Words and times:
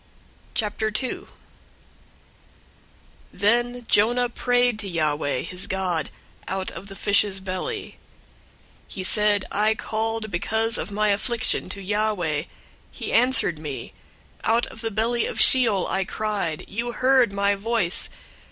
002:001 0.55 1.27
Then 3.31 3.85
Jonah 3.87 4.29
prayed 4.29 4.79
to 4.79 4.87
Yahweh, 4.89 5.41
his 5.43 5.67
God, 5.67 6.09
out 6.47 6.71
of 6.71 6.87
the 6.87 6.95
fish's 6.95 7.39
belly. 7.39 7.99
002:002 8.87 8.87
He 8.87 9.03
said, 9.03 9.45
"I 9.51 9.75
called 9.75 10.31
because 10.31 10.79
of 10.79 10.91
my 10.91 11.09
affliction 11.09 11.69
to 11.69 11.83
Yahweh. 11.83 12.45
He 12.89 13.13
answered 13.13 13.59
me. 13.59 13.93
Out 14.43 14.65
of 14.65 14.81
the 14.81 14.89
belly 14.89 15.27
of 15.27 15.39
Sheol 15.39 15.85
I 15.87 16.03
cried. 16.03 16.65
You 16.67 16.93
heard 16.93 17.31
my 17.31 17.53
voice. 17.53 18.09